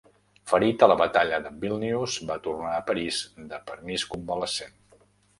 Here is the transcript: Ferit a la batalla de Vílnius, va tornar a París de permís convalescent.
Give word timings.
Ferit 0.51 0.83
a 0.85 0.87
la 0.91 0.93
batalla 1.01 1.37
de 1.41 1.49
Vílnius, 1.65 2.15
va 2.31 2.37
tornar 2.47 2.71
a 2.77 2.81
París 2.87 3.19
de 3.51 3.59
permís 3.67 4.07
convalescent. 4.15 4.73